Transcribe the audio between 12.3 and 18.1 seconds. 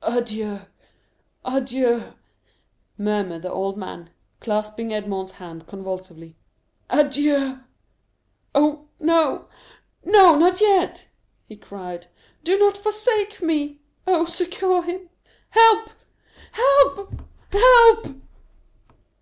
"do not forsake me! Oh, succor him! Help—help—help!"